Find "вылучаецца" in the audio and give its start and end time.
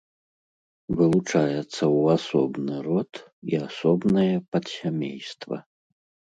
1.01-1.67